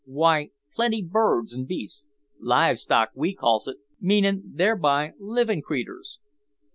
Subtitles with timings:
[0.05, 2.07] "Why, plenty birds and beasts,
[2.39, 6.17] live stock we calls it, meanin' thereby livin' creeturs."